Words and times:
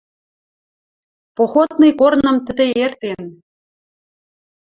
Походный 1.37 1.93
корным 1.99 2.37
тӹдӹ 2.45 2.65
эртен 2.83 3.23